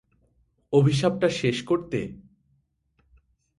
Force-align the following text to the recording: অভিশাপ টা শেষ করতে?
অভিশাপ 0.73 1.13
টা 1.21 1.29
শেষ 1.29 1.57
করতে? 1.63 1.99